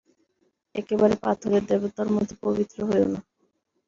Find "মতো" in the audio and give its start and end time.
2.15-2.33